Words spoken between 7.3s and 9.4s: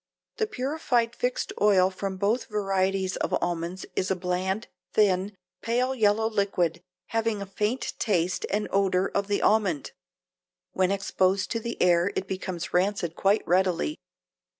a faint taste and odor of